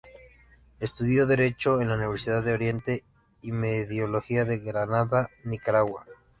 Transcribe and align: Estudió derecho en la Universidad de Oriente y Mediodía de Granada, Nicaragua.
Estudió 0.79 1.27
derecho 1.27 1.79
en 1.79 1.89
la 1.89 1.93
Universidad 1.95 2.41
de 2.41 2.53
Oriente 2.53 3.03
y 3.43 3.51
Mediodía 3.51 4.45
de 4.45 4.57
Granada, 4.57 5.29
Nicaragua. 5.43 6.07